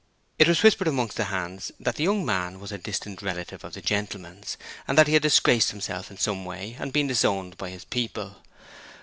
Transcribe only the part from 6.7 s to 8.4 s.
and been disowned by his people.